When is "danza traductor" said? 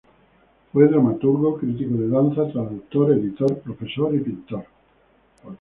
2.07-3.11